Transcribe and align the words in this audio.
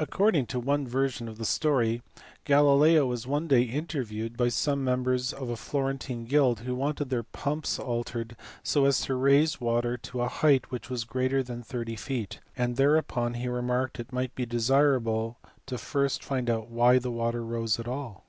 According 0.00 0.46
to 0.46 0.58
one 0.58 0.84
version 0.84 1.28
of 1.28 1.38
the 1.38 1.44
story, 1.44 2.02
Galileo 2.44 3.06
was 3.06 3.24
one 3.24 3.46
day 3.46 3.62
interviewed 3.62 4.36
by 4.36 4.48
some 4.48 4.82
members 4.82 5.32
of 5.32 5.48
a 5.48 5.54
Florentine 5.54 6.24
guild 6.24 6.62
who 6.66 6.74
wanted 6.74 7.08
their 7.08 7.22
pumpsKalterei^ 7.22 8.34
as 8.84 9.00
to 9.02 9.14
raise 9.14 9.60
water 9.60 9.96
to 9.96 10.22
a 10.22 10.28
height 10.28 10.72
which 10.72 10.90
was 10.90 11.04
greater 11.04 11.40
than 11.40 11.62
thirty 11.62 11.94
feet; 11.94 12.40
and 12.56 12.74
thereupon 12.74 13.34
he 13.34 13.46
remarked 13.46 13.98
that 13.98 14.08
it 14.08 14.12
might 14.12 14.34
be 14.34 14.44
desirable 14.44 15.38
to 15.66 15.78
first 15.78 16.24
find 16.24 16.50
out 16.50 16.68
why 16.68 16.98
the 16.98 17.12
water 17.12 17.44
rose 17.44 17.78
at 17.78 17.86
all. 17.86 18.24